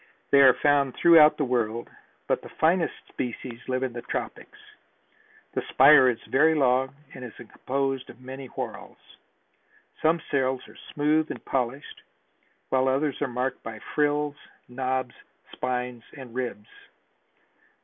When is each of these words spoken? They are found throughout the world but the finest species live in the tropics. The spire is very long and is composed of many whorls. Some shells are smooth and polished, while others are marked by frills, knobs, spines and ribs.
They 0.31 0.39
are 0.41 0.55
found 0.63 0.95
throughout 0.95 1.37
the 1.37 1.43
world 1.45 1.87
but 2.27 2.41
the 2.41 2.49
finest 2.59 2.95
species 3.13 3.59
live 3.67 3.83
in 3.83 3.93
the 3.93 4.01
tropics. 4.03 4.57
The 5.53 5.61
spire 5.69 6.09
is 6.09 6.17
very 6.29 6.55
long 6.55 6.95
and 7.13 7.23
is 7.23 7.35
composed 7.35 8.09
of 8.09 8.19
many 8.19 8.47
whorls. 8.47 8.97
Some 10.01 10.17
shells 10.31 10.67
are 10.67 10.77
smooth 10.95 11.29
and 11.29 11.43
polished, 11.45 12.01
while 12.69 12.87
others 12.87 13.21
are 13.21 13.27
marked 13.27 13.61
by 13.61 13.77
frills, 13.93 14.35
knobs, 14.67 15.13
spines 15.53 16.01
and 16.17 16.33
ribs. 16.33 16.69